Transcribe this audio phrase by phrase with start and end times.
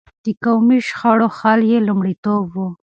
[0.23, 2.55] د قومي شخړو حل يې لومړيتوب و.